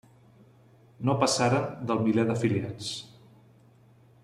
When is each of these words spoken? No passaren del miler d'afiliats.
No 1.09 1.15
passaren 1.25 1.67
del 1.91 2.01
miler 2.07 2.25
d'afiliats. 2.31 2.91